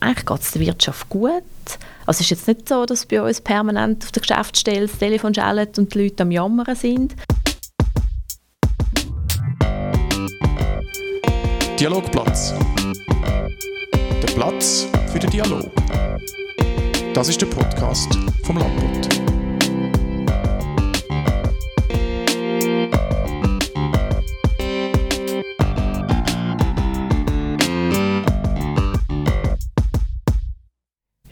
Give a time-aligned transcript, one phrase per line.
[0.00, 1.42] eigentlich geht es der Wirtschaft gut.
[2.06, 5.34] Also es ist jetzt nicht so, dass bei uns permanent auf der Geschäftsstelle das Telefon
[5.34, 7.14] schellt und die Leute am Jammern sind.
[11.78, 12.54] Dialogplatz.
[14.22, 15.70] Der Platz für den Dialog.
[17.14, 18.08] Das ist der Podcast
[18.44, 19.39] vom Landbund.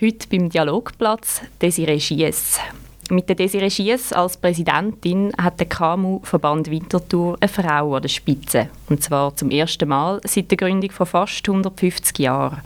[0.00, 2.60] Heute beim Dialogplatz Desiree Schiess.
[3.10, 8.68] Mit der Desiree Schiess als Präsidentin hat der KMU-Verband Winterthur eine Frau an der Spitze.
[8.88, 12.62] Und zwar zum ersten Mal seit der Gründung vor fast 150 Jahren.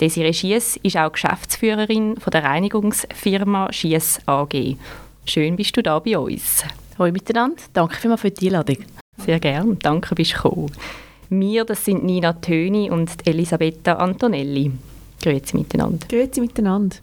[0.00, 4.76] Desiree Schiess ist auch Geschäftsführerin von der Reinigungsfirma Schiess AG.
[5.24, 6.64] Schön bist du da bei uns.
[6.96, 8.76] Hallo miteinander, danke vielmals für die Einladung.
[9.16, 10.70] Sehr gerne, danke bist du gekommen.
[11.28, 14.70] Wir, das sind Nina Töni und Elisabetta Antonelli.
[15.22, 16.06] Grüezi miteinander.
[16.08, 16.96] Grüezi miteinander.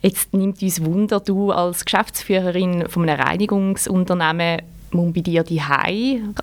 [0.00, 5.62] Jetzt nimmt uns Wunder, du als Geschäftsführerin von einem Reinigungsunternehmen, muss bei dir die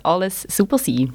[0.02, 1.12] alles super sein?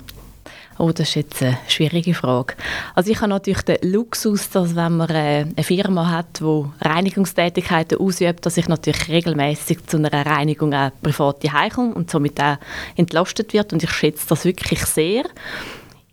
[0.77, 2.53] Oh, das ist jetzt eine schwierige Frage.
[2.95, 7.97] Also ich habe natürlich den Luxus, dass wenn man äh, eine Firma hat, die Reinigungstätigkeiten
[7.97, 12.58] ausübt, dass ich natürlich regelmäßig zu einer Reinigung auch privat heimkomme und somit auch
[12.97, 15.23] entlastet wird und ich schätze das wirklich sehr.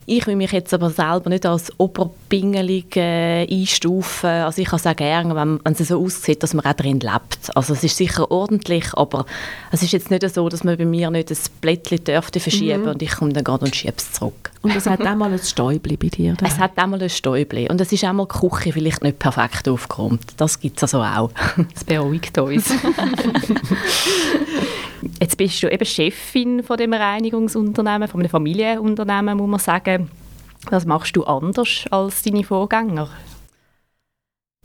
[0.05, 4.29] Ich will mich jetzt aber selber nicht als Oberpingelig äh, einstufen.
[4.29, 6.99] Also ich kann es auch gerne, wenn, wenn es so aussieht, dass man auch drin
[6.99, 7.55] lebt.
[7.55, 9.27] Also es ist sicher ordentlich, aber
[9.71, 12.89] es ist jetzt nicht so, dass man bei mir nicht ein Blättchen dürfte verschieben mhm.
[12.89, 14.51] und ich komme dann gerade und schiebe es zurück.
[14.63, 16.35] Und es hat auch mal ein Stäubli bei dir?
[16.35, 16.47] Da.
[16.47, 17.69] Es hat auch mal ein Stäubli.
[17.69, 20.35] Und es ist auch mal die Küche vielleicht nicht perfekt aufgeräumt.
[20.37, 21.31] Das gibt es also auch.
[21.75, 22.73] Das beruhigt uns.
[25.21, 30.11] Jetzt bist du eben Chefin von dem Reinigungsunternehmen, von einem Familienunternehmen, muss man sagen.
[30.71, 33.09] Was machst du anders als deine Vorgänger?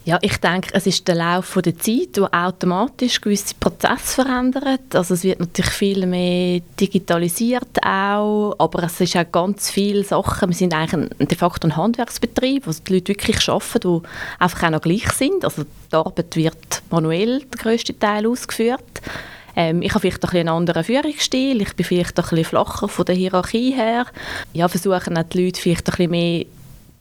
[0.08, 4.96] Ja, ich denke, es ist der Lauf der Zeit, der automatisch gewisse Prozesse verändert.
[4.96, 10.48] Also es wird natürlich viel mehr digitalisiert auch, aber es ist auch ganz viele Sachen.
[10.48, 14.08] Wir sind eigentlich ein, de facto ein Handwerksbetrieb, wo die Leute wirklich arbeiten, die
[14.40, 15.44] einfach auch noch gleich sind.
[15.44, 19.02] Also die Arbeit wird manuell der grösste Teil ausgeführt.
[19.58, 23.06] Ähm, ich habe vielleicht ein einen anderen Führungsstil, ich bin vielleicht ein bisschen flacher von
[23.06, 24.06] der Hierarchie her.
[24.54, 26.46] Ja, versuchen auch die Leute vielleicht ein bisschen mehr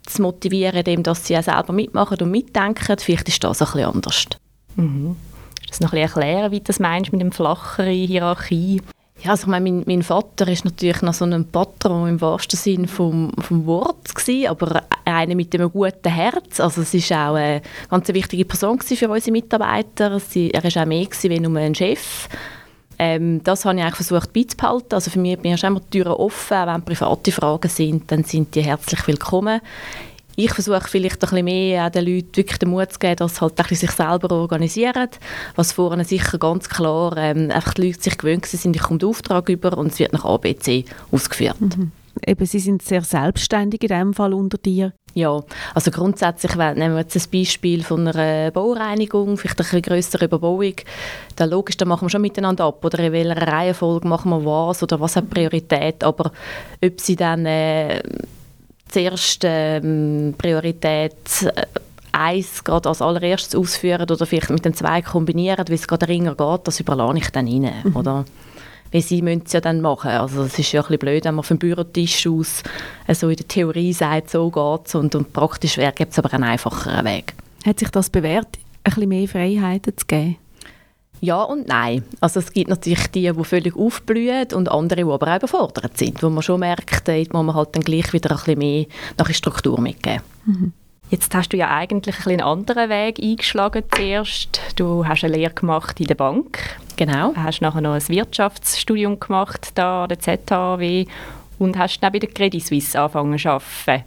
[0.07, 2.97] zu motivieren, indem dass sie auch selber mitmachen und mitdenken.
[2.99, 4.25] Vielleicht ist das ein bisschen anders.
[4.77, 5.17] Mhm.
[5.67, 8.81] Kannst du noch ein bisschen erklären, wie du das meinst mit dem flacheren Hierarchie?
[9.23, 12.59] Ja, also ich meine, mein, mein Vater ist natürlich noch so ein Patron im wahrsten
[12.59, 16.61] Sinn vom, vom Wort gewesen, aber einer mit einem guten Herz.
[16.61, 20.21] Also es ist auch eine ganz wichtige Person für unsere Mitarbeiter.
[20.21, 22.29] Sie, er ist auch mehr gewesen, wie nur ein Chef.
[22.99, 24.95] Ähm, das habe ich eigentlich versucht beizubehalten.
[24.95, 28.55] Also für mich bin ich immer die Türen offen, wenn private Fragen sind, dann sind
[28.55, 29.61] die herzlich willkommen
[30.37, 33.41] ich versuche vielleicht ein bisschen mehr den Leuten wirklich den Mut zu geben, dass sie
[33.41, 35.09] halt ein sich selber organisieren,
[35.57, 39.09] was vorne sicher ganz klar ähm, einfach die Leute sich gewöhnt sind, ich komme den
[39.09, 41.61] Auftrag über und es wird nach ABC ausgeführt.
[41.61, 41.93] Mhm.
[42.25, 44.93] Eben, Sie sind sehr selbstständig in diesem Fall unter dir.
[45.15, 45.43] Ja,
[45.75, 50.75] also grundsätzlich nehmen wir jetzt ein Beispiel von einer Baureinigung, vielleicht eine größere Überbauung.
[51.37, 54.83] Dann logisch, da machen wir schon miteinander ab, oder in welcher Reihenfolge machen wir was
[54.83, 56.33] oder was hat Priorität, aber
[56.85, 58.03] ob sie dann äh,
[58.97, 61.13] zuerst ähm, Priorität
[61.43, 61.67] äh,
[62.13, 66.35] eins gerade als allererstes ausführen oder vielleicht mit den zwei kombinieren, wie es gerade ringer
[66.35, 67.95] geht, das überlasse ich dann ihnen, mhm.
[67.95, 68.25] oder?
[68.93, 70.13] Weil sie müssen es ja dann machen.
[70.13, 72.63] Also es ist ja ein bisschen blöd, wenn man vom Bürotisch aus
[73.07, 76.45] also in der Theorie sagt, so geht es und, und praktisch gibt es aber einen
[76.45, 77.35] einfacheren Weg.
[77.67, 78.49] Hat sich das bewährt,
[78.85, 80.37] ein bisschen mehr Freiheiten zu geben?
[81.21, 82.05] Ja und nein.
[82.21, 86.23] Also es gibt natürlich die, die völlig aufblühen und andere, die aber auch überfordert sind,
[86.23, 89.31] wo man schon merkt, da muss man halt dann gleich wieder ein bisschen mehr nach
[89.31, 90.23] Struktur mitgeben.
[90.45, 90.73] Mhm.
[91.09, 94.61] Jetzt hast du ja eigentlich einen anderen Weg eingeschlagen zuerst.
[94.75, 96.59] Du hast eine Lehre gemacht in der Bank.
[96.97, 97.33] Genau.
[97.33, 101.07] Du hast nachher noch ein Wirtschaftsstudium gemacht da an der ZHW
[101.59, 104.05] und hast dann bei der Credit Suisse angefangen zu arbeiten.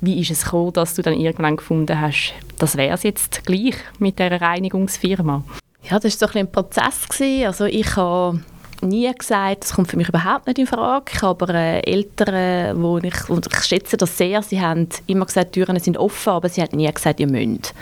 [0.00, 3.74] Wie ist es gekommen, dass du dann irgendwann gefunden hast, das wäre es jetzt gleich
[3.98, 5.42] mit der Reinigungsfirma?
[5.90, 7.08] Ja, das war so ein, ein Prozess.
[7.08, 7.46] Gewesen.
[7.46, 8.40] Also ich habe
[8.82, 11.12] nie gesagt, das kommt für mich überhaupt nicht in Frage.
[11.14, 15.26] Ich habe aber äh, Eltern, wo ich, und ich schätze das sehr, sie haben immer
[15.26, 17.74] gesagt, die Türen sind offen, aber sie haben nie gesagt, ihr müsst.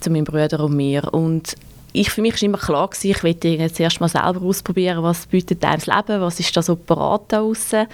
[0.00, 1.12] Zu meinem Bruder und mir.
[1.12, 1.56] Und
[1.92, 5.26] ich, für mich war immer klar, gewesen, ich wollte jetzt erst mal selber ausprobieren, was
[5.26, 7.86] bietet einem das Leben, was ist da so parat da draussen.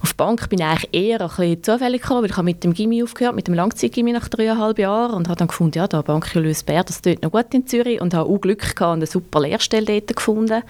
[0.00, 2.72] Auf die Bank bin ich eher ein bisschen zufällig gekommen, weil ich habe mit dem
[2.72, 6.32] Gimmi aufgehört, mit dem Langzeitgimmi nach dreieinhalb Jahren und habe dann gefunden, ja, da Bank
[6.32, 9.06] Julius Bär, das tut noch gut in Zürich und habe auch Glück gehabt und eine
[9.06, 10.62] super Lehrstelle dort gefunden.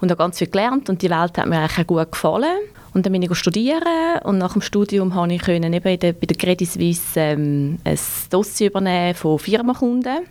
[0.00, 2.58] und habe ganz viel gelernt und die Welt hat mir eigentlich auch gut gefallen.
[2.92, 6.68] Und dann bin ich studieren und nach dem Studium konnte ich eben bei der, Credit
[6.68, 7.98] Suisse ähm, ein
[8.30, 10.26] Dossier übernehmen von Firmenkunden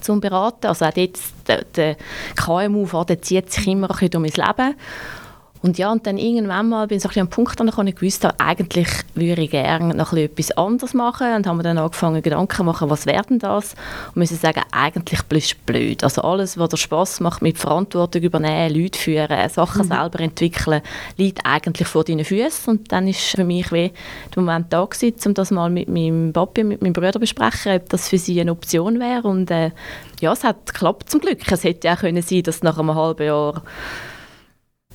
[0.00, 0.66] zum Beraten.
[0.66, 1.96] Also auch dort, der, der
[2.36, 4.74] KMU, der zieht sich immer ein bisschen durch mein Leben.
[5.64, 8.22] Und ja, und dann irgendwann mal bin ich so ein am Punkt angekommen, ich gewusst
[8.22, 12.54] habe, eigentlich würde ich gerne noch etwas anderes machen und haben wir dann angefangen, Gedanken
[12.54, 13.72] zu machen, was werden das?
[14.08, 16.04] Und müssen sagen, eigentlich blöd blöd.
[16.04, 19.88] Also alles, was dir Spass macht, mit Verantwortung übernehmen, Leute führen, Sachen mhm.
[19.88, 20.82] selber entwickeln,
[21.16, 22.70] liegt eigentlich vor deinen Füßen.
[22.70, 23.90] Und dann ist für mich wie
[24.36, 27.88] der Moment da gewesen, um das mal mit meinem Papi, mit meinem Bruder besprechen, ob
[27.88, 29.26] das für sie eine Option wäre.
[29.26, 29.70] Und äh,
[30.20, 31.50] ja, es hat geklappt zum Glück.
[31.50, 33.62] Es hätte ja auch können sein, dass nach einem halben Jahr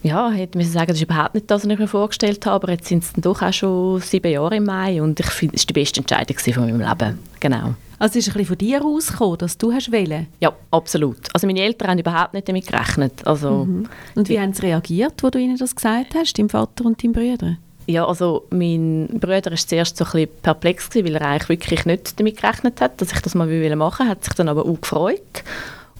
[0.03, 2.71] ja, hätte müssen sagen, das ist überhaupt nicht das, was ich mir vorgestellt habe, aber
[2.73, 5.63] jetzt sind es dann doch auch schon sieben Jahre im Mai und ich finde, es
[5.63, 7.75] war die beste Entscheidung von meinem Leben, genau.
[7.99, 10.27] Also ist es ein bisschen von dir ausgekommen, dass du hast wählen?
[10.39, 11.17] Ja, absolut.
[11.33, 13.27] Also meine Eltern haben überhaupt nicht damit gerechnet.
[13.27, 13.87] Also, mhm.
[14.15, 17.11] Und wie haben sie reagiert, als du ihnen das gesagt hast, dein Vater und dein
[17.11, 17.57] Bruder?
[17.87, 22.17] Ja, also mein Bruder war zuerst so ein bisschen perplex, weil er eigentlich wirklich nicht
[22.17, 25.43] damit gerechnet hat, dass ich das mal machen will, hat sich dann aber auch gefreut.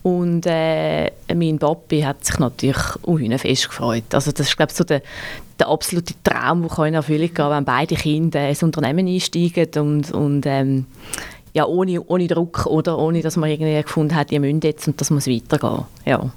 [0.01, 2.77] Und äh, mein Papi hat sich natürlich
[3.37, 4.13] fest gefreut.
[4.13, 5.01] Also das ist, glaube ich, so der,
[5.59, 10.45] der absolute Traum, der in Erfüllung gehen wenn beide Kinder ins Unternehmen einsteigen und, und
[10.45, 10.85] ähm,
[11.53, 15.01] ja, ohne, ohne Druck oder ohne, dass man irgendwie gefunden hat, ihr müsst jetzt und
[15.01, 15.85] das muss weitergehen.
[16.05, 16.31] Ja.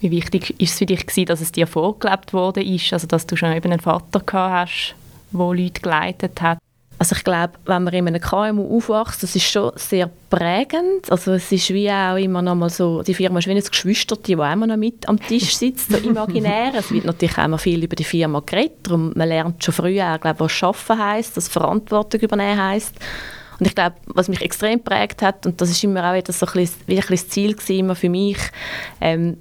[0.00, 2.60] Wie wichtig ist es für dich gewesen, dass es dir vorgelebt wurde,
[2.90, 4.94] also dass du schon eben einen Vater gehabt hast,
[5.32, 6.58] der Leute geleitet hat?
[6.98, 11.10] Also ich glaube, wenn man in einem KMU aufwächst, das ist schon sehr prägend.
[11.10, 14.16] Also es ist wie auch immer noch mal so, die Firma ist wie ein Geschwister,
[14.16, 16.72] die auch immer noch mit am Tisch sitzt, so imaginär.
[16.74, 20.00] es wird natürlich auch immer viel über die Firma geredet, darum man lernt schon früh
[20.00, 22.94] auch, glaube, was Schaffen heißt, was Verantwortung übernehmen heißt.
[23.58, 26.46] Und ich glaube, was mich extrem prägt hat, und das ist immer auch wieder so
[26.46, 28.38] ein bisschen, ein bisschen das Ziel gewesen, immer für mich,
[29.00, 29.36] ähm,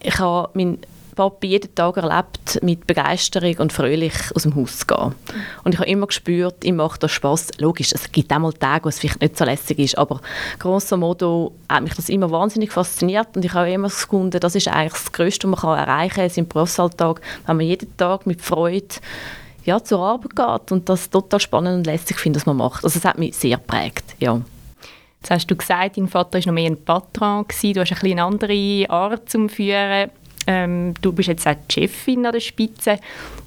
[0.00, 0.78] ich habe mein
[1.18, 5.16] Papi jeden Tag erlebt, mit Begeisterung und fröhlich aus dem Haus zu gehen.
[5.64, 7.48] Und ich habe immer gespürt, ihm macht das Spass.
[7.58, 10.20] Logisch, es gibt auch mal Tage, wo es vielleicht nicht so lässig ist, aber
[10.60, 14.68] grosso modo hat mich das immer wahnsinnig fasziniert und ich habe immer gefunden, das ist
[14.68, 18.86] eigentlich das Größte, was man erreichen kann im Berufsalltag, wenn man jeden Tag mit Freude
[19.64, 22.84] ja, zur Arbeit geht und das total spannend und lässig findet, was man macht.
[22.84, 24.40] Also es hat mich sehr geprägt, ja.
[25.20, 28.22] Jetzt hast du gesagt, dein Vater war noch mehr ein Patron, du hast ein eine
[28.22, 30.12] andere Art zum Führen.
[30.50, 32.98] Ähm, du bist jetzt auch die Chefin an der Spitze.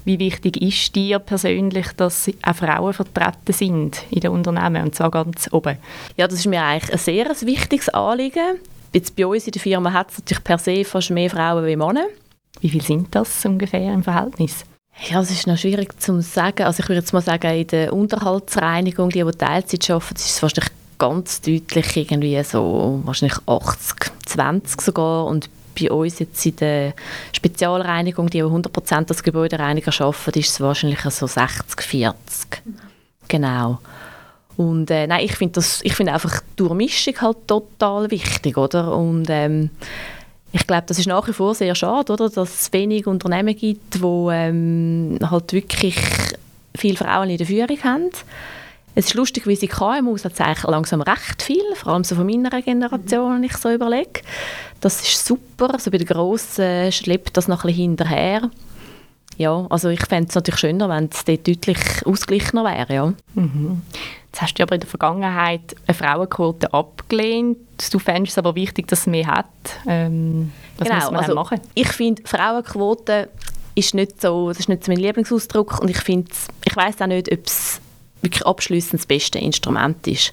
[0.04, 5.10] Wie wichtig ist dir persönlich, dass auch Frauen vertreten sind in den Unternehmen und zwar
[5.10, 5.78] ganz oben?
[6.16, 8.60] Ja, das ist mir eigentlich ein sehr wichtiges Anliegen.
[8.92, 11.74] Jetzt bei uns in der Firma hat es natürlich per se fast mehr Frauen wie
[11.74, 12.06] Männer.
[12.60, 14.64] Wie viel sind das ungefähr im Verhältnis?
[15.08, 16.62] Ja, es ist noch schwierig zu sagen.
[16.62, 20.42] Also ich würde jetzt mal sagen, in der Unterhaltsreinigung, die, die Teilzeit arbeiten, ist es
[20.42, 26.94] wahrscheinlich ganz deutlich irgendwie so wahrscheinlich 80, 20 sogar und bei uns jetzt in der
[27.32, 32.14] Spezialreinigung, die 100% als Gebäudereiniger arbeiten, ist es wahrscheinlich so 60-40.
[33.28, 33.78] Genau.
[34.56, 38.94] Und äh, nein, ich finde find einfach die Durchmischung halt total wichtig, oder?
[38.96, 39.70] Und ähm,
[40.52, 42.28] ich glaube, das ist nach wie vor sehr schade, oder?
[42.28, 45.96] Dass es wenig Unternehmen gibt, wo ähm, halt wirklich
[46.74, 48.10] viele Frauen in der Führung haben.
[48.94, 52.26] Es ist lustig, wie sie KMUs hat eigentlich langsam recht viel, vor allem so von
[52.26, 54.20] meiner Generation, wenn ich so überlege.
[54.80, 58.50] Das ist super, also bei den Grossen schleppt das noch ein bisschen hinterher.
[59.38, 63.12] Ja, also ich fände es natürlich schöner, wenn es dort deutlich ausgeglichener wäre, ja.
[63.34, 63.82] Mhm.
[64.26, 67.58] Jetzt hast du aber in der Vergangenheit eine Frauenquote abgelehnt.
[67.90, 69.46] Du fändest es aber wichtig, dass es mehr hat.
[69.86, 71.60] Ähm, was genau, muss man also machen?
[71.74, 73.28] Ich finde, Frauenquote
[73.74, 76.30] ist nicht so, das ist nicht so mein Lieblingsausdruck und ich finde,
[76.64, 77.80] ich weiß auch nicht, ob es
[78.22, 80.32] wirklich abschließend das beste Instrument ist.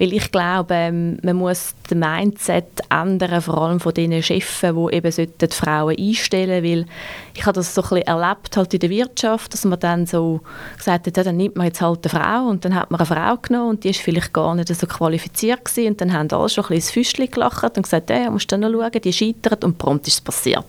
[0.00, 4.94] Weil ich glaube, ähm, man muss das Mindset ändern, vor allem von den Chefs, die
[4.96, 6.86] eben die Frauen einstellen weil
[7.34, 10.40] ich habe das so ein bisschen erlebt halt in der Wirtschaft, dass man dann so
[10.78, 13.06] gesagt hat, ja, dann nimmt man jetzt halt eine Frau und dann hat man eine
[13.06, 16.48] Frau genommen und die ist vielleicht gar nicht so qualifiziert gewesen und dann haben alle
[16.48, 19.64] schon ein bisschen ins Füßchen gelacht und gesagt, ja, musst du noch schauen, die scheitert
[19.64, 20.64] und prompt ist es passiert.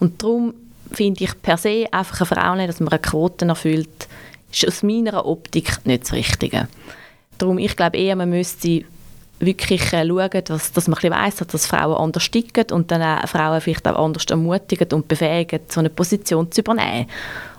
[0.00, 0.54] Und darum
[0.90, 4.08] finde ich per se einfach eine Frau nicht, dass man eine Quote erfüllt,
[4.54, 6.68] ist aus meiner Optik nicht das Richtige.
[7.38, 8.84] Darum, ich glaube eher, man müsste
[9.40, 13.60] wirklich äh, schauen, dass, dass man weiss, dass Frauen anders ticken und dann auch Frauen
[13.60, 17.06] vielleicht auch anders ermutigen und befähigen, so eine Position zu übernehmen.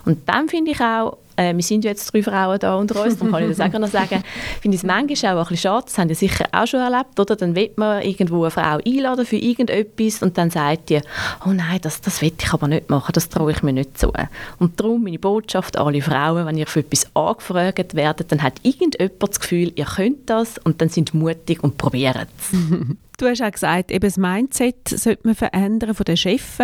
[0.04, 3.18] Und dann finde ich auch, äh, wir sind ja jetzt drei Frauen da unter uns,
[3.18, 4.22] dann kann ich das auch noch sagen,
[4.60, 7.18] finde ich es manchmal auch ein bisschen schade, das haben Sie sicher auch schon erlebt,
[7.18, 7.36] oder?
[7.36, 11.00] Dann will man irgendwo eine Frau einladen für irgendetwas und dann sagt die,
[11.46, 14.12] oh nein, das, das will ich aber nicht machen, das traue ich mir nicht zu.
[14.58, 18.54] Und darum meine Botschaft an alle Frauen, wenn ihr für etwas angefragt werdet, dann hat
[18.62, 22.58] irgendjemand das Gefühl, ihr könnt das und dann sind mutig und probieren es.
[23.16, 26.58] Du hast auch gesagt, eben das Mindset sollte man verändern von den Chefs.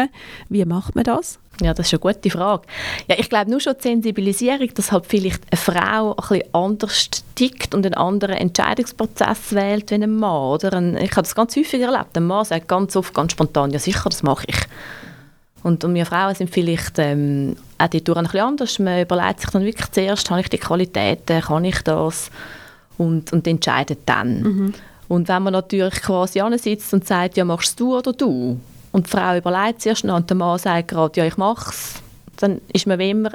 [0.51, 1.39] Wie macht man das?
[1.63, 2.67] Ja, das ist eine gute Frage.
[3.09, 7.09] Ja, ich glaube nur schon die Sensibilisierung, dass halt vielleicht eine Frau ein bisschen anders
[7.35, 10.53] tickt und einen anderen Entscheidungsprozess wählt wie ein Mann.
[10.53, 10.79] Oder?
[11.01, 12.17] ich habe das ganz häufig erlebt.
[12.17, 14.57] Ein Mann sagt ganz oft, ganz spontan, ja sicher, das mache ich.
[15.63, 18.79] Und, und wir Frauen sind vielleicht ähm, auch dort ein bisschen anders.
[18.79, 22.31] Man überlegt sich dann wirklich zuerst, habe ich die Qualitäten, kann ich das?
[22.99, 24.43] Und, und entscheidet dann.
[24.43, 24.75] Mhm.
[25.13, 28.59] Und wenn man natürlich quasi sitzt und sagt, ja, machst du oder du?
[28.93, 31.97] Und die Frau überlegt sich erst und der Mann sagt gerade, ja, ich mache es,
[32.39, 33.31] dann ist man wie immer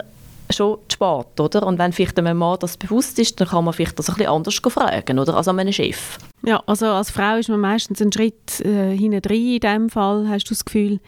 [0.50, 1.68] schon zu spät, oder?
[1.68, 4.32] Und wenn vielleicht einem Mann das bewusst ist, dann kann man vielleicht das ein bisschen
[4.32, 5.38] anders fragen, oder?
[5.38, 6.18] Als an einem Chef.
[6.44, 10.46] Ja, also als Frau ist man meistens einen Schritt äh, hinten in dem Fall, hast
[10.46, 11.00] du das Gefühl,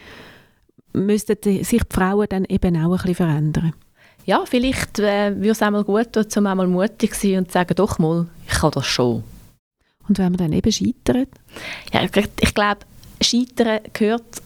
[0.94, 3.74] müssten sich die Frauen dann eben auch ein bisschen verändern?
[4.28, 7.54] Ja, vielleicht äh, würde es einmal gut tun, um einmal mutig zu sein und zu
[7.54, 9.24] sagen, doch mal, ich kann das schon.
[10.10, 11.30] Und wenn man dann eben scheitert?
[11.94, 12.80] Ja, ich, glaube,
[13.22, 14.42] Scheitern gehört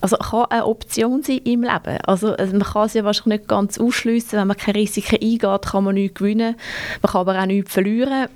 [0.00, 1.98] also kann eine Option sein im Leben.
[2.04, 4.38] Also, also man kann es ja wahrscheinlich nicht ganz ausschließen.
[4.38, 6.56] Wenn man keine Risiken eingeht, kann man nichts gewinnen.
[7.00, 8.28] Man kann aber auch nichts verlieren.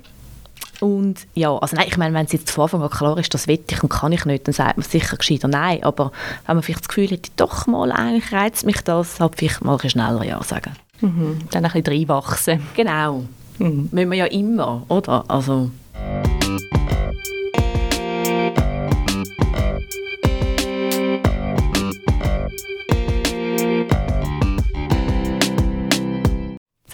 [0.79, 3.47] Und ja, also nein, ich meine, wenn es jetzt von Anfang an klar ist, das
[3.47, 5.83] will ich und kann ich nicht, dann sagt man sicher gescheiter nein.
[5.83, 6.11] Aber
[6.47, 9.77] wenn man vielleicht das Gefühl hätte, doch mal, eigentlich reizt mich das, halt vielleicht mal
[9.79, 10.71] ein schneller Ja sagen.
[11.01, 11.39] Mhm.
[11.51, 12.61] Dann ein bisschen reinwachsen.
[12.75, 13.25] Genau.
[13.59, 13.89] Mhm.
[13.91, 15.23] Müssen wir ja immer, oder?
[15.27, 15.69] Also...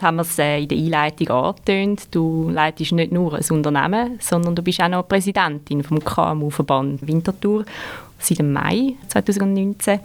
[0.06, 2.08] haben wir es äh, in der Einleitung angetönt.
[2.12, 7.66] Du leitest nicht nur ein Unternehmen, sondern du bist auch noch Präsidentin vom KMU-Verband Winterthur
[8.20, 10.00] seit dem Mai 2019.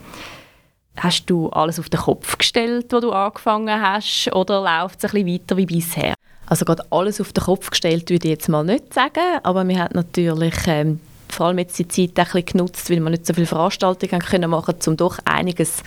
[0.96, 5.24] Hast du alles auf den Kopf gestellt, wo du angefangen hast, oder läuft es ein
[5.24, 6.14] bisschen weiter wie bisher?
[6.46, 9.78] Also gerade alles auf den Kopf gestellt würde ich jetzt mal nicht sagen, aber wir
[9.78, 13.34] haben natürlich ähm, vor allem jetzt die Zeit ein bisschen genutzt, weil wir nicht so
[13.34, 15.82] viele Veranstaltungen können machen um doch einiges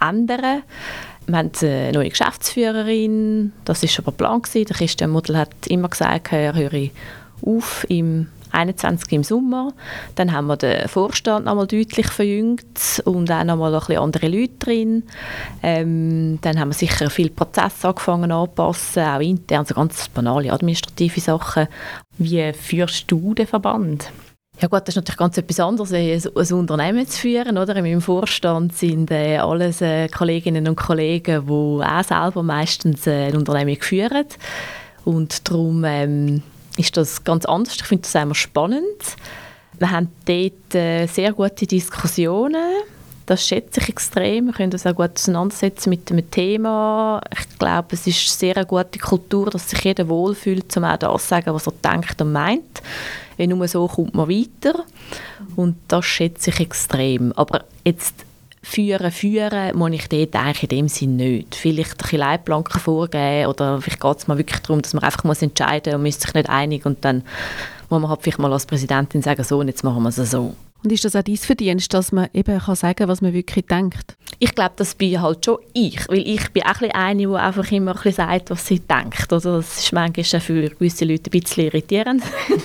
[0.00, 0.62] ändern.
[1.26, 4.42] Wir haben eine neue Geschäftsführerin, das war schon Plan.
[4.42, 4.66] Gewesen.
[4.66, 6.90] Der Christian Muddel hat immer gesagt, er höre
[7.42, 9.72] auf im 21 im Sommer.
[10.14, 14.54] Dann haben wir den Vorstand nochmal deutlich verjüngt und auch nochmal ein bisschen andere Leute
[14.58, 15.02] drin.
[15.62, 21.20] Ähm, dann haben wir sicher viele Prozesse angefangen anzupassen, auch intern, so ganz banale administrative
[21.20, 21.66] Sachen.
[22.18, 24.10] Wie führst du den Verband?
[24.60, 27.58] Ja gut, das ist natürlich ganz etwas anderes, ein, Unternehmen zu führen.
[27.58, 27.74] Oder?
[27.76, 33.26] In meinem Vorstand sind äh, alles äh, Kolleginnen und Kollegen, die auch selber meistens äh,
[33.26, 34.26] ein Unternehmen führen.
[35.04, 36.42] Und darum ähm,
[36.76, 37.74] ist das ganz anders.
[37.76, 38.84] Ich finde das immer spannend.
[39.78, 42.84] Wir haben dort äh, sehr gute Diskussionen.
[43.26, 44.46] Das schätze ich extrem.
[44.46, 47.22] Wir können uns auch gut auseinandersetzen mit dem Thema.
[47.32, 51.22] Ich glaube, es ist eine sehr gute Kultur, dass sich jeder wohlfühlt, um auch das
[51.22, 52.82] zu sagen, was er denkt und meint.
[53.38, 54.84] Weil nur so kommt man weiter.
[55.56, 57.32] Und das schätze ich extrem.
[57.32, 58.14] Aber jetzt
[58.64, 61.54] führen, führen muss ich dort eigentlich in dem Sinn nicht.
[61.54, 65.24] Vielleicht ein bisschen Leitplanken vorgeben oder vielleicht geht es mal wirklich darum, dass man einfach
[65.24, 67.22] muss entscheiden muss und man ist sich nicht einig und dann
[67.88, 70.54] muss man halt vielleicht mal als Präsidentin sagen, so und jetzt machen wir es so.
[70.84, 73.64] Und ist das auch dein Verdienst, dass man eben kann sagen kann, was man wirklich
[73.64, 74.16] denkt?
[74.38, 77.72] Ich glaube, das bin halt schon ich, weil ich bin auch ein eine, die einfach
[77.72, 79.32] immer ein bisschen sagt, was sie denkt.
[79.32, 82.22] Oder das ist manchmal für gewisse Leute ein bisschen irritierend.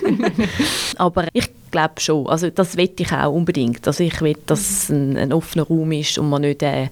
[0.97, 3.87] Aber ich glaube schon, also das will ich auch unbedingt.
[3.87, 6.89] Also ich will, dass es ein, ein offener Raum ist und man nicht äh,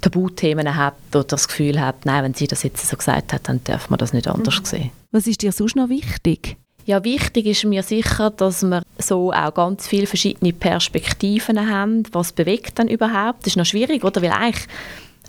[0.00, 3.62] Tabuthemen hat oder das Gefühl hat, nein, wenn sie das jetzt so gesagt hat, dann
[3.62, 4.64] darf man das nicht anders mhm.
[4.64, 4.90] sehen.
[5.12, 6.56] Was ist dir sonst noch wichtig?
[6.86, 12.02] Ja, wichtig ist mir sicher, dass wir so auch ganz viele verschiedene Perspektiven haben.
[12.12, 13.40] Was bewegt dann überhaupt?
[13.40, 14.20] Das ist noch schwierig, oder?
[14.20, 14.66] Weil eigentlich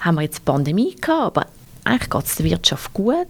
[0.01, 1.47] haben wir jetzt Pandemie gehabt, aber
[1.85, 3.27] eigentlich geht es der Wirtschaft gut.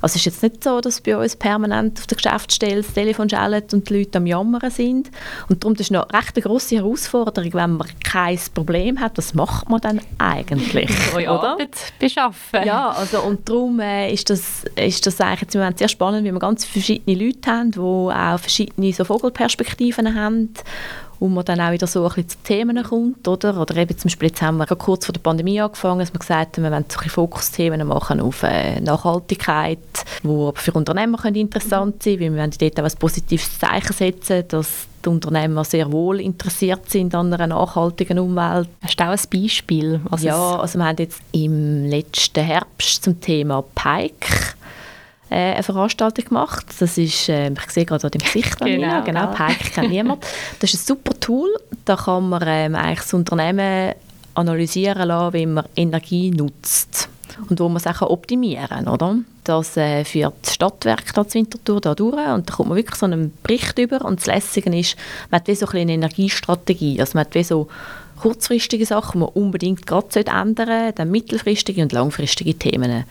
[0.00, 3.28] Also es ist jetzt nicht so, dass bei uns permanent auf der Geschäftsstelle das Telefon
[3.28, 5.10] schellt und die Leute am Jammern sind.
[5.48, 9.18] Und darum ist es noch recht eine grosse Herausforderung, wenn man kein Problem hat.
[9.18, 10.90] Was macht man dann eigentlich?
[11.14, 12.64] Eure Arbeit beschaffen.
[12.64, 16.32] Ja, also und darum äh, ist, das, ist das eigentlich im Moment sehr spannend, weil
[16.32, 20.50] wir ganz verschiedene Leute haben, die auch verschiedene so Vogelperspektiven haben
[21.18, 23.60] wo man dann auch wieder so ein bisschen zu Themen kommt, oder?
[23.60, 26.56] Oder eben zum Beispiel, jetzt haben wir kurz vor der Pandemie angefangen, dass wir gesagt
[26.56, 29.78] haben, wir wollen so ein Fokusthemen machen auf äh, Nachhaltigkeit,
[30.22, 33.58] die aber für Unternehmer können interessant sein können, weil wir wollen dort auch ein positives
[33.58, 38.68] Zeichen setzen, dass die Unternehmer sehr wohl interessiert sind an einer nachhaltigen Umwelt.
[38.82, 40.00] Hast du auch ein Beispiel?
[40.20, 44.54] ja, also wir haben jetzt im letzten Herbst zum Thema Pike
[45.34, 46.66] eine Veranstaltung gemacht.
[46.78, 50.24] Das ist, äh, ich sehe gerade an dem Gesicht an genau, genau, Pike kennt niemand.
[50.60, 51.48] Das ist ein super Tool,
[51.84, 53.94] da kann man ähm, eigentlich das Unternehmen
[54.34, 57.08] analysieren lassen, wie man Energie nutzt
[57.48, 59.16] und wo man Sachen optimieren kann, oder?
[59.48, 63.06] das äh, für das Stadtwerk da Winterthur da durch und da kommt man wirklich so
[63.06, 64.96] einen Bericht über und das Lässige ist,
[65.30, 67.68] man hat wie so eine Energiestrategie, also man hat wie so
[68.20, 73.04] kurzfristige Sachen, die man unbedingt gerade ändern sollte, dann mittelfristige und langfristige Themen.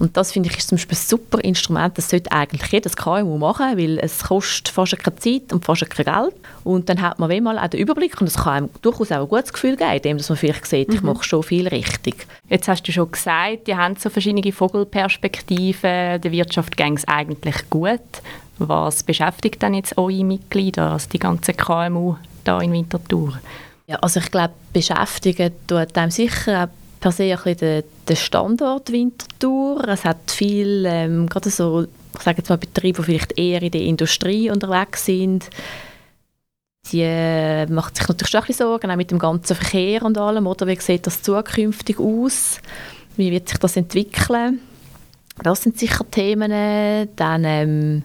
[0.00, 3.36] Und das finde ich ist zum Beispiel ein super Instrument, das sollte eigentlich jedes KMU
[3.36, 6.34] machen, weil es kostet fast keine Zeit und fast kein Geld.
[6.64, 9.28] Und dann hat man mal auch den Überblick und es kann einem durchaus auch ein
[9.28, 10.94] gutes Gefühl geben, indem man vielleicht sieht, mhm.
[10.94, 12.26] ich mache schon viel richtig.
[12.48, 17.68] Jetzt hast du schon gesagt, die haben so verschiedene Vogelperspektiven, der Wirtschaft ging es eigentlich
[17.68, 18.00] gut.
[18.56, 23.38] Was beschäftigt denn jetzt eure Mitglieder, also die ganzen KMU da in Winterthur?
[23.86, 28.92] Ja, also ich glaube, beschäftigen tut einem sicher per se ein bisschen den, den Standort
[28.92, 29.88] Winterthur.
[29.88, 33.70] Es hat viel, ähm, gerade so, ich sage jetzt mal Betriebe, die vielleicht eher in
[33.70, 35.48] der Industrie unterwegs sind,
[36.90, 40.18] die äh, macht sich natürlich schon ein bisschen Sorgen, auch mit dem ganzen Verkehr und
[40.18, 42.60] allem, oder wie sieht das zukünftig aus?
[43.16, 44.60] Wie wird sich das entwickeln?
[45.42, 47.08] Das sind sicher Themen.
[47.16, 48.02] Dann ähm,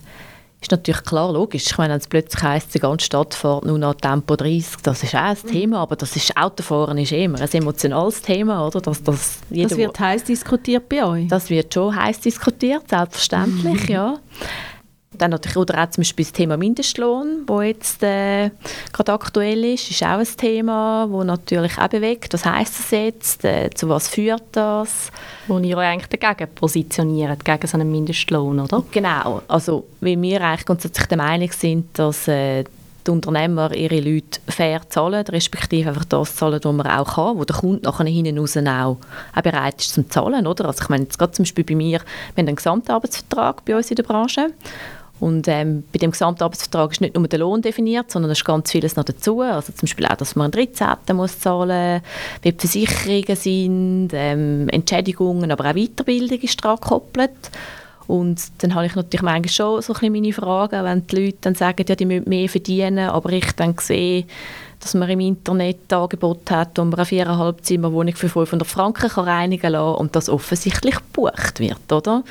[0.66, 1.68] ist natürlich klar, logisch.
[1.68, 5.04] Ich meine, wenn es plötzlich heisst, die ganze Stadt fährt nur noch Tempo 30, das
[5.04, 5.48] ist auch ein mhm.
[5.48, 8.82] Thema, aber das ist, Autofahren ist immer ein emotionales Thema, oder?
[8.82, 11.28] Dass, dass das wird heiß diskutiert bei euch?
[11.28, 13.94] Das wird schon heiß diskutiert, selbstverständlich, mhm.
[13.94, 14.18] ja.
[15.18, 18.52] Dann natürlich, oder auch zum Beispiel das Thema Mindestlohn, wo jetzt äh,
[18.92, 22.34] gerade aktuell ist, ist auch ein Thema, wo natürlich auch bewegt.
[22.34, 23.46] Was heisst das jetzt?
[23.46, 25.12] Äh, zu was führt das?
[25.48, 28.84] Wo ihr euch eigentlich dagegen positioniert, gegen so einen Mindestlohn, oder?
[28.92, 29.42] Genau.
[29.48, 32.64] Also, weil wir eigentlich grundsätzlich der Meinung sind, dass äh,
[33.06, 37.46] die Unternehmer ihre Leute fair zahlen, respektive einfach das zahlen, was man auch kann, wo
[37.46, 38.98] der Kunde nachher hinten raus auch,
[39.36, 40.48] auch bereit ist zum Zahlen.
[40.48, 40.66] Oder?
[40.66, 43.90] Also ich meine, jetzt gerade zum Beispiel bei mir, wir haben einen Gesamtarbeitsvertrag bei uns
[43.90, 44.48] in der Branche
[45.20, 48.72] und ähm, bei dem Gesamtarbeitsvertrag ist nicht nur der Lohn definiert, sondern es ist ganz
[48.72, 49.42] vieles noch dazu.
[49.42, 51.16] Also zum Beispiel auch, dass man einen 13.
[51.16, 57.32] muss zahlen muss, wie die Versicherungen sind, ähm, Entschädigungen, aber auch Weiterbildung ist daran gekoppelt.
[58.08, 61.38] Und dann habe ich natürlich manchmal schon so ein bisschen meine Fragen, wenn die Leute
[61.42, 64.26] dann sagen, ja, die müssen mehr verdienen, aber ich dann sehe,
[64.86, 69.10] dass man im Internet Angebot hat, wo man eine viereinhalb Zimmer Wohnung für 500 Franken
[69.10, 72.24] kann reinigen kann und das offensichtlich gebucht wird, oder?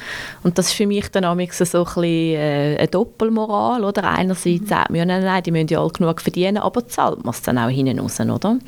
[0.44, 4.04] Und das ist für mich dann so ein bisschen äh, eine Doppelmoral, oder?
[4.04, 4.66] Einerseits mhm.
[4.68, 7.42] sagt man, ja, nein, nein, die müssen ja alle genug verdienen, aber zahlt man es
[7.42, 8.54] dann auch hinten raus, oder?
[8.54, 8.60] Mhm.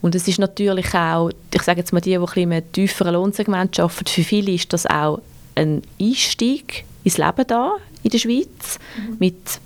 [0.00, 3.14] Und es ist natürlich auch, ich sage jetzt mal, die, die ein bisschen im tieferen
[3.14, 5.20] Lohnsegment arbeiten, für viele ist das auch
[5.56, 7.72] ein Einstieg ins Leben da
[8.04, 9.16] in der Schweiz mhm.
[9.18, 9.58] mit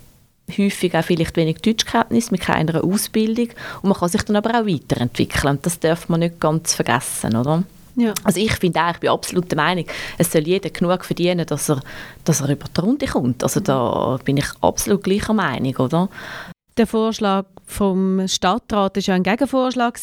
[0.58, 3.48] häufig auch vielleicht wenig Deutschkenntnis, mit keiner Ausbildung
[3.82, 7.64] und man kann sich dann aber auch weiterentwickeln das darf man nicht ganz vergessen, oder?
[7.94, 8.14] Ja.
[8.24, 9.86] Also ich finde auch, ich bin absolut der Meinung,
[10.18, 11.80] es soll jeder genug verdienen, dass er,
[12.24, 13.42] dass er über die Runde kommt.
[13.42, 16.08] Also da bin ich absolut gleicher Meinung, oder?
[16.78, 19.98] Der Vorschlag vom Stadtrat ist ja ein Gegenvorschlag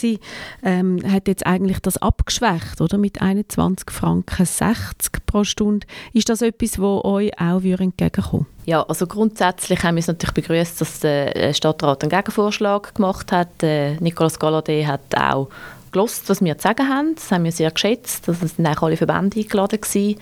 [0.63, 5.87] ähm, hat jetzt eigentlich das abgeschwächt, oder mit 21 Franken 60 pro Stunde.
[6.13, 10.79] Ist das etwas, wo euch auch entgegenkommen Ja, also grundsätzlich haben wir es natürlich begrüßt,
[10.79, 13.63] dass der äh, Stadtrat einen Gegenvorschlag gemacht hat.
[13.63, 15.49] Äh, Nicolas Galladay hat auch
[15.91, 17.15] gelost, was wir zu sagen haben.
[17.15, 18.27] Das haben wir sehr geschätzt.
[18.27, 20.19] Das sind auch alle Verbände eingeladen gewesen.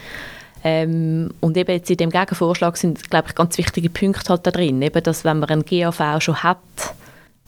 [0.63, 4.51] Ähm, und eben jetzt in dem Gegenvorschlag sind, glaube ich, ganz wichtige Punkte halt da
[4.51, 4.81] drin.
[4.81, 6.57] Eben, dass wenn man einen GAV schon hat,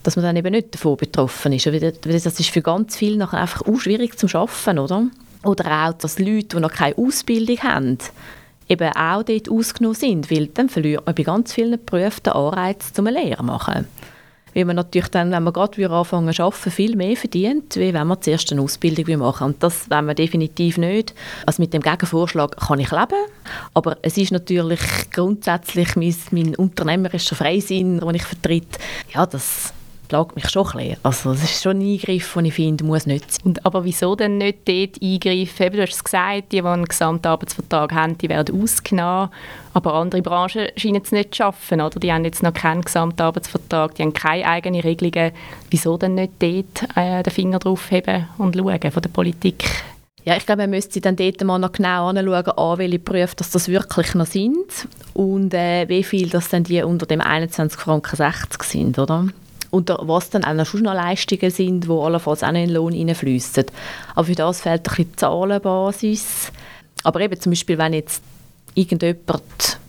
[0.04, 1.66] dass man dann eben nicht davon betroffen ist.
[1.66, 5.06] Weil das ist für ganz viele nachher einfach auch schwierig zu Arbeiten, oder?
[5.46, 7.98] Oder auch, dass Leute, die noch keine Ausbildung haben,
[8.70, 12.94] eben auch dort ausgenommen sind, weil dann verliert man bei ganz vielen Berufen den Anreiz,
[12.94, 13.88] zum eine Lehre zu machen.
[14.54, 18.08] Weil man natürlich dann, wenn man gerade anfangen zu arbeiten, viel mehr verdient, wie wenn
[18.08, 19.48] man zuerst eine Ausbildung machen.
[19.48, 21.14] Und das wollen wir definitiv nicht.
[21.46, 23.26] Also mit dem Gegenvorschlag kann ich leben,
[23.74, 24.80] aber es ist natürlich
[25.12, 28.80] grundsätzlich mein, mein unternehmerischer Freisinn, den ich vertrete,
[29.14, 29.74] ja, das
[30.10, 30.98] plagt mich schon ein bisschen.
[31.04, 33.42] Also es ist schon ein Eingriff, den ich finde, muss nicht sein.
[33.46, 35.72] Und, aber wieso denn nicht dort eingreifen?
[35.72, 39.30] Du hast es gesagt, die, die einen Gesamtarbeitsvertrag haben, die werden ausgenommen.
[39.74, 41.80] Aber andere Branchen scheinen es nicht zu schaffen.
[41.80, 42.00] Oder?
[42.00, 45.32] Die haben jetzt noch keinen Gesamtarbeitsvertrag, die haben keine eigenen Regelungen.
[45.70, 49.64] Wieso denn nicht dort äh, den Finger drauf heben und schauen von der Politik?
[50.26, 53.52] Ja, ich glaube, man müsste dann dort mal noch genau anschauen, an welche Berufe dass
[53.52, 58.16] das wirklich noch sind und äh, wie viel das dann die unter dem 21 Franken
[58.16, 59.28] 60 sind, oder?
[59.72, 63.66] Und was dann auch schon noch Leistungen sind, die allenfalls auch in den Lohn hineinfließen.
[64.16, 66.52] Aber für das fehlt ein bisschen die Zahlenbasis.
[67.04, 68.24] Aber eben zum Beispiel, wenn jetzt
[68.74, 69.80] irgendjemand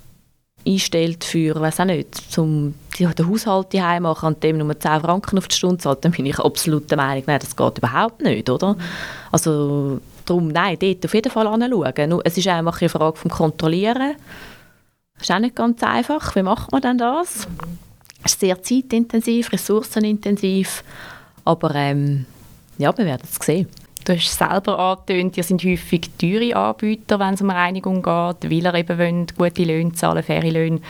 [0.67, 5.39] einstellt für, weiß auch nicht, zum den Haushalt daheim machen und dem nur 10 Franken
[5.39, 8.51] auf die Stunde zahlt, dann bin ich absolut der Meinung, nein, das geht überhaupt nicht,
[8.51, 8.77] oder?
[9.33, 12.21] Also darum, nein, dort auf jeden Fall anschauen.
[12.25, 14.17] Es ist einfach eine Frage vom Kontrollieren.
[15.15, 16.37] Das ist auch nicht ganz einfach.
[16.37, 17.49] Wie macht man denn das?
[18.25, 20.85] Es ist sehr zeitintensiv, ressourcenintensiv,
[21.45, 22.27] aber ähm,
[22.79, 23.69] ja, wir werden es sehen.
[24.05, 28.65] Du hast selber angetönt, ihr sind häufig teure Anbieter, wenn es um Reinigung geht, weil
[28.65, 30.81] ihr eben wollen, gute Löhne zahlen, faire Löhne.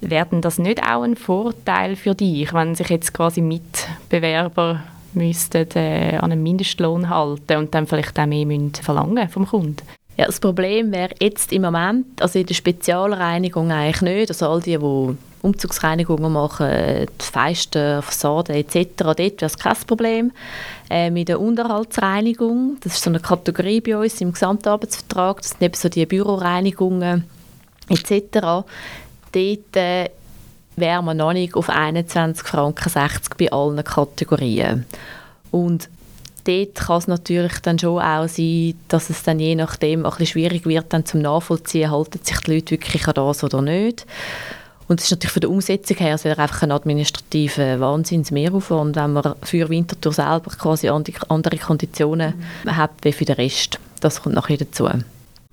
[0.00, 4.82] Werden das nicht auch ein Vorteil für dich, wenn sich jetzt quasi Mitbewerber
[5.14, 9.76] müssten, äh, an einen Mindestlohn halten und dann vielleicht auch mehr müssen verlangen vom Kunden?
[10.16, 14.60] Ja, das Problem wäre jetzt im Moment, also in der Spezialreinigung eigentlich nicht, also all
[14.60, 20.32] die, die Umzugsreinigungen machen, die feisten Fassaden etc., dort wäre es kein Problem.
[20.90, 25.62] Äh, mit der Unterhaltsreinigung, das ist so eine Kategorie bei uns im Gesamtarbeitsvertrag, das sind
[25.62, 27.24] eben so die Büroreinigungen
[27.88, 28.64] etc.,
[29.32, 30.10] dort äh,
[30.76, 34.84] wären wir noch nicht auf 21 Franken 60 bei allen Kategorien.
[35.50, 35.88] Und
[36.44, 40.26] dort kann es natürlich dann schon auch sein, dass es dann je nachdem ein bisschen
[40.26, 44.06] schwierig wird, dann zum Nachvollziehen, halten sich die Leute wirklich an das oder nicht.
[44.88, 49.34] Und es ist natürlich von der Umsetzung her also einfach ein administrativer Wahnsinns-Mehraufwand, wenn man
[49.42, 52.76] für Winterthur selber quasi andere Konditionen mhm.
[52.76, 53.80] hat wie für den Rest.
[54.00, 54.88] Das kommt nachher dazu.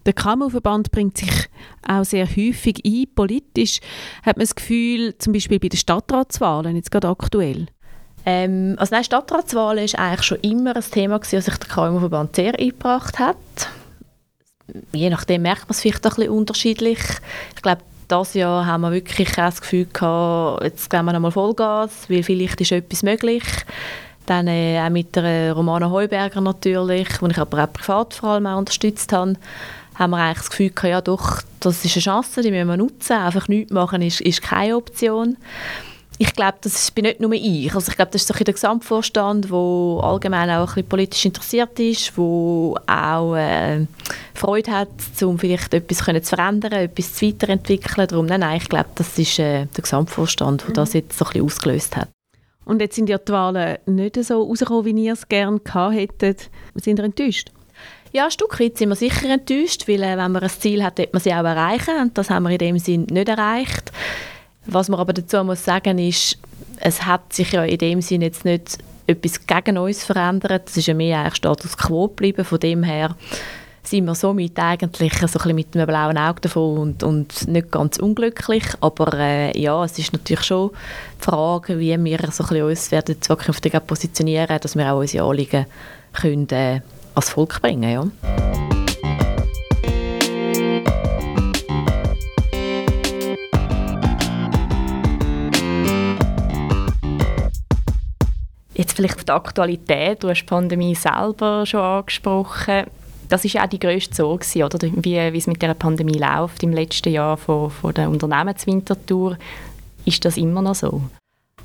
[0.06, 1.50] Der KMU-Verband bringt sich
[1.88, 3.06] auch sehr häufig ein.
[3.16, 3.80] Politisch
[4.24, 7.68] hat man das Gefühl, zum Beispiel bei den Stadtratswahlen, jetzt gerade aktuell,
[8.26, 12.36] ähm, also nein, Stadtratswahl ist eigentlich schon immer ein Thema gewesen, das sich der KMU-Verband
[12.36, 13.36] sehr eingebracht hat.
[14.94, 17.00] Je nachdem merkt man es vielleicht ein bisschen unterschiedlich.
[17.56, 17.82] Ich glaube,
[18.14, 22.62] dieses Jahr haben wir wirklich das Gefühl gehabt, jetzt geben wir nochmal Vollgas, weil vielleicht
[22.62, 23.44] ist etwas möglich.
[24.26, 28.48] Dann äh, auch mit der Romana Heuberger natürlich, die ich aber auch privat vor allem
[28.48, 29.36] auch unterstützt habe,
[29.96, 32.78] haben wir eigentlich das Gefühl gehabt, ja doch, das ist eine Chance, die müssen wir
[32.78, 33.14] nutzen.
[33.14, 35.38] Einfach nichts machen ist, ist keine Option
[36.24, 37.76] ich glaube, das bin nicht nur ich.
[37.76, 41.78] Also ich glaube, das ist so der Gesamtvorstand, der allgemein auch ein bisschen politisch interessiert
[41.80, 43.86] ist, der auch äh,
[44.34, 44.88] Freude hat,
[45.22, 48.08] um vielleicht etwas können zu verändern, etwas zu weiterentwickeln.
[48.08, 50.74] Darum, nein, nein, ich glaube, das ist äh, der Gesamtvorstand, der mhm.
[50.76, 52.08] das jetzt so ein bisschen ausgelöst hat.
[52.64, 56.50] Und jetzt sind ja die Wahlen nicht so rausgekommen, wie ihr es gerne gehabt hättet.
[56.76, 57.52] Sind ihr enttäuscht?
[58.14, 61.00] Ja, ein Stück weit sind wir sicher enttäuscht, weil äh, wenn man ein Ziel hat,
[61.00, 63.92] wird man sie auch erreichen und das haben wir in dem Sinn nicht erreicht.
[64.66, 66.38] Was man aber dazu muss sagen ist,
[66.78, 70.70] es hat sich ja in dem Sinne jetzt nicht etwas gegen uns verändert.
[70.70, 72.46] Es ist ja mehr eigentlich Status quo geblieben.
[72.46, 73.16] Von dem her
[73.84, 77.72] sind wir somit eigentlich so ein bisschen mit einem blauen Auge davon und, und nicht
[77.72, 78.64] ganz unglücklich.
[78.80, 80.72] Aber äh, ja, es ist natürlich schon
[81.20, 85.28] die Frage, wie wir so ein bisschen uns werden zukünftig positionieren, dass wir auch unsere
[85.28, 85.66] Anliegen
[86.14, 86.80] können, äh,
[87.16, 88.83] als Volk bringen ja.
[98.94, 100.22] Jetzt vielleicht auf die Aktualität.
[100.22, 102.84] Du hast die Pandemie selber schon angesprochen.
[103.28, 104.80] Das ist auch die grösste Sorge, oder?
[104.82, 109.38] Wie, wie es mit der Pandemie läuft im letzten Jahr von, von der Unternehmenswintertour.
[110.06, 111.02] Ist das immer noch so?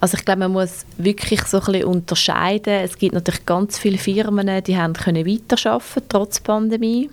[0.01, 2.73] Also ich glaube, man muss wirklich so ein bisschen unterscheiden.
[2.83, 7.11] Es gibt natürlich ganz viele Firmen, die haben können weiterarbeiten trotz Pandemie.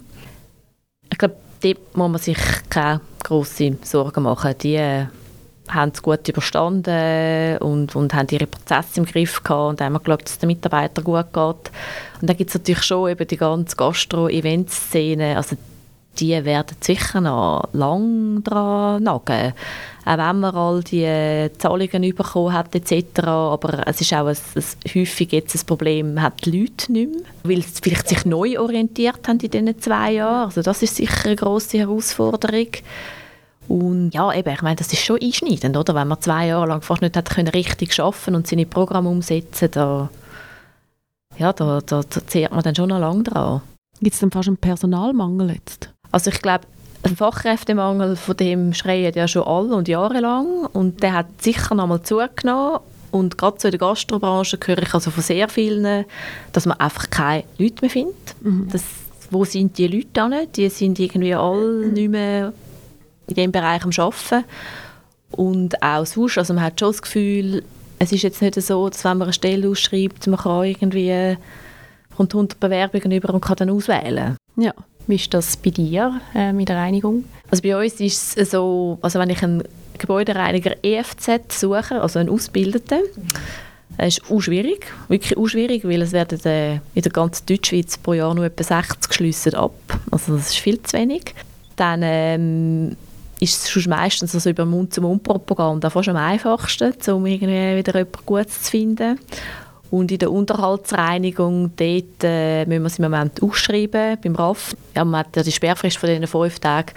[1.11, 2.37] Ich glaube, dort muss man sich
[2.69, 4.55] keine grossen Sorgen machen.
[4.61, 5.07] Die
[5.69, 10.23] haben es gut überstanden und, und haben ihre Prozesse im Griff gehabt und haben geschaut,
[10.23, 11.71] dass es den Mitarbeitern gut geht.
[12.21, 15.55] Und dann gibt es natürlich schon eben die ganze Gastro-Event-Szene, also
[16.19, 19.53] die werden sicher noch lange dran nagen.
[20.05, 23.23] Auch wenn man all die Zahlungen bekommen hat etc.
[23.23, 27.21] Aber es ist auch ein, ein, häufig jetzt ein Problem, hat die Leute nicht mehr,
[27.43, 30.45] weil sie vielleicht sich neu orientiert haben in diesen zwei Jahren.
[30.45, 32.69] Also das ist sicher eine grosse Herausforderung.
[33.67, 35.95] Und ja, eben, ich meine, das ist schon einschneidend, oder?
[35.95, 39.69] Wenn man zwei Jahre lang fast nicht hat können richtig arbeiten und seine Programme umsetzen,
[39.71, 40.09] da,
[41.37, 43.61] ja, da, da, da zehrt man dann schon noch lange dran.
[44.01, 45.89] Gibt es dann fast einen Personalmangel jetzt?
[46.11, 46.65] Also ich glaube,
[47.03, 51.87] ein Fachkräftemangel, von dem schreien ja schon alle und jahrelang und der hat sicher noch
[51.87, 52.79] mal zugenommen
[53.11, 56.05] und gerade so in der Gastrobranche höre ich also von sehr vielen,
[56.51, 58.35] dass man einfach keine Leute mehr findet.
[58.41, 58.67] Mhm.
[58.71, 58.83] Das,
[59.29, 60.33] wo sind die Leute dann?
[60.55, 62.53] Die sind irgendwie alle nicht mehr
[63.27, 64.45] in diesem Bereich am Arbeiten.
[65.31, 67.63] Und auch sonst, also man hat schon das Gefühl,
[67.99, 71.37] es ist jetzt nicht so, dass wenn man eine Stelle ausschreibt, man kann irgendwie
[72.15, 74.37] kommt 100 Bewerbungen über und kann dann auswählen.
[74.55, 74.73] Ja.
[75.07, 77.25] Wie ist das bei dir äh, mit der Reinigung?
[77.51, 79.63] Also bei uns ist es so, also wenn ich einen
[79.97, 83.01] Gebäudereiniger EFZ suche, also einen Ausgebildeten,
[83.97, 87.97] das ist auch schwierig, wirklich auch schwierig, weil es werden äh, in der ganzen Deutschschweiz
[87.97, 89.75] pro Jahr nur etwa 60 Schlüsse ab.
[90.11, 91.35] Also das ist viel zu wenig.
[91.75, 92.97] Dann ähm,
[93.39, 98.63] ist es schon meistens also über Mund-zu-Mund-Propaganda fast am einfachsten, um irgendwie wieder jemanden Gutes
[98.63, 99.19] zu finden.
[99.91, 104.75] Und in der Unterhaltsreinigung, dort äh, müssen wir es im Moment ausschreiben, beim RAF.
[104.95, 106.91] Ja, man hat ja die Sperrfrist von diesen fünf Tagen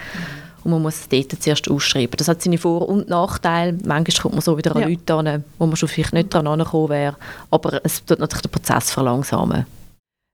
[0.63, 2.17] und man muss es dort zuerst ausschreiben.
[2.17, 3.77] Das hat seine Vor- und Nachteile.
[3.85, 4.87] Manchmal kommt man so wieder an ja.
[4.87, 7.15] Leute an, wo man schon vielleicht nicht dran angekommen wäre.
[7.51, 9.65] Aber es tut natürlich den Prozess verlangsamen.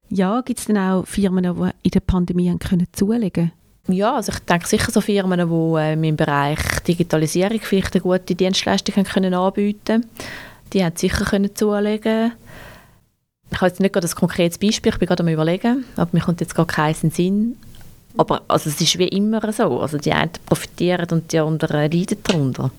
[0.10, 3.52] Ja, gibt es denn auch Firmen, die in der Pandemie haben können zulegen
[3.88, 8.34] Ja, also ich denke sicher so Firmen, die äh, im Bereich Digitalisierung vielleicht eine gute
[8.34, 10.08] Dienstleistung haben können anbieten
[10.74, 12.34] Die haben sicher können zulegen
[13.52, 16.22] Ich habe jetzt nicht gerade ein konkretes Beispiel, ich bin gerade am überlegen, aber mir
[16.22, 17.58] kommt jetzt gar keinen Sinn.
[18.18, 22.18] Aber also es ist wie immer so, also die einen profitieren und die anderen leiden
[22.24, 22.72] darunter.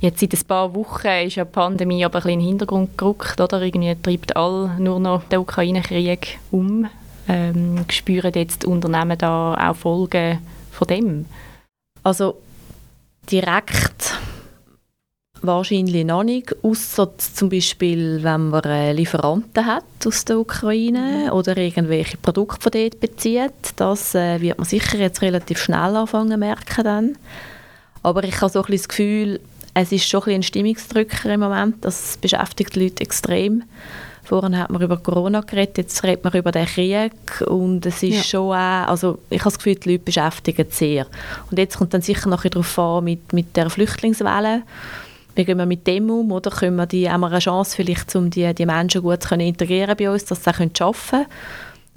[0.00, 2.98] Jetzt seit ein paar Wochen ist ja die Pandemie aber ein bisschen in den Hintergrund
[2.98, 3.62] gerückt, oder?
[3.62, 6.88] Irgendwie treibt all nur noch der Ukraine-Krieg um.
[7.28, 11.26] Ähm, spüren jetzt die Unternehmen da auch Folgen von dem?
[12.02, 12.36] Also
[13.30, 14.18] direkt
[15.40, 22.16] wahrscheinlich noch nicht, außer zum Beispiel, wenn man Lieferanten hat aus der Ukraine oder irgendwelche
[22.16, 23.52] Produkte von dort bezieht.
[23.76, 27.18] Das äh, wird man sicher jetzt relativ schnell anfangen merken dann.
[28.02, 29.40] Aber ich habe so ein bisschen das Gefühl,
[29.74, 31.84] es ist schon ein, ein Stimmungsdrücker im Moment.
[31.84, 33.64] Das beschäftigt die Leute extrem.
[34.24, 37.12] Vorhin hat man über Corona geredet, jetzt redet man über den Krieg
[37.46, 38.22] und es ist ja.
[38.22, 41.06] schon auch, also ich habe das Gefühl, die Leute beschäftigen sehr.
[41.50, 44.62] Und jetzt kommt dann sicher noch darauf an mit, mit der Flüchtlingswelle.
[45.34, 48.14] Wie gehen wir mit dem um oder können wir die, haben wir eine Chance vielleicht,
[48.16, 51.26] um die, die Menschen gut zu integrieren bei uns, dass sie auch schaffen können?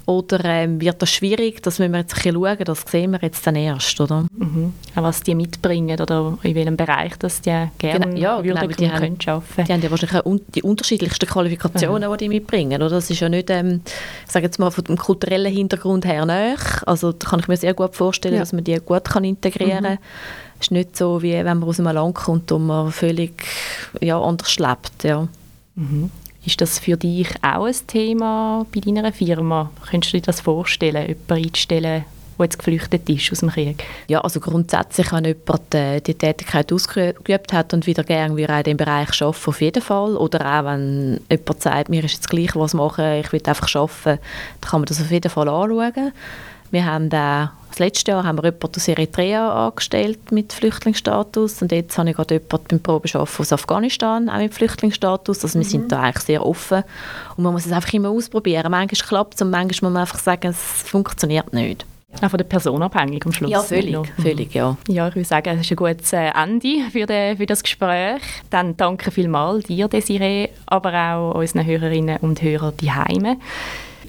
[0.08, 1.62] Oder ähm, wird das schwierig?
[1.62, 4.26] Das müssen wir jetzt ein schauen, das sehen wir jetzt dann erst, oder?
[4.38, 4.74] Mhm.
[4.96, 8.90] Was die mitbringen oder in welchem Bereich das die gerne genau, ja, würden genau, die
[8.90, 9.66] haben, arbeiten.
[9.66, 12.14] Die haben ja wahrscheinlich un die unterschiedlichsten Qualifikationen, mhm.
[12.14, 12.90] die die mitbringen, oder?
[12.90, 13.82] Das ist ja nicht, ähm,
[14.26, 16.84] ich sage jetzt mal, von dem kulturellen Hintergrund her nach.
[16.88, 18.40] Also da kann ich mir sehr gut vorstellen, ja.
[18.40, 19.92] dass man die gut kann integrieren kann.
[19.92, 20.00] Mhm.
[20.60, 23.44] Es ist nicht so, wie wenn man aus einem Land kommt und man völlig
[24.00, 25.28] ja, anders lebt, ja.
[25.76, 26.12] Mhm.
[26.48, 29.70] Ist das für dich auch ein Thema bei deiner Firma?
[29.92, 32.06] Könntest du dir das vorstellen, jemanden einzustellen,
[32.38, 33.84] der jetzt geflüchtet ist aus dem Krieg?
[34.08, 38.78] Ja, also grundsätzlich, wenn jemand äh, die Tätigkeit ausgeübt hat und wieder gerne in diesem
[38.78, 40.16] Bereich arbeiten, auf jeden Fall.
[40.16, 44.22] Oder auch, wenn jemand sagt, mir ist jetzt gleich, was machen, ich will einfach arbeiten,
[44.62, 46.14] dann kann man das auf jeden Fall anschauen.
[46.72, 51.72] Wir haben auch das letzte Jahr haben wir jemanden aus Eritrea angestellt mit Flüchtlingsstatus und
[51.72, 55.44] jetzt habe ich gerade jemanden beim Probeschaffen aus Afghanistan, auch mit Flüchtlingsstatus.
[55.44, 55.70] Also wir mhm.
[55.70, 56.84] sind da eigentlich sehr offen
[57.36, 58.72] und man muss es einfach immer ausprobieren.
[58.72, 61.86] Manchmal klappt es und manchmal muss man einfach sagen, es funktioniert nicht.
[62.20, 63.52] Auch von der Person abhängig am Schluss.
[63.52, 64.76] Ja, völlig, völlig ja.
[64.88, 68.24] Ja, ich würde sagen, es ist ein gutes äh, Ende für, den, für das Gespräch.
[68.50, 73.38] Dann danke vielmals dir, Desiree, aber auch unseren Hörerinnen und Hörern die Heime.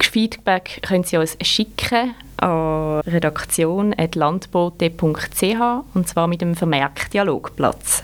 [0.01, 8.01] Feedback können Sie uns schicken an redaktion.landbote.ch und zwar mit dem Vermerk Dialogplatz.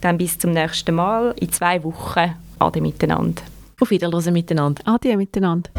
[0.00, 2.34] Dann bis zum nächsten Mal in zwei Wochen.
[2.58, 3.42] Ade miteinander.
[3.80, 4.82] Auf Wiederhören miteinander.
[4.86, 5.70] Ade miteinander.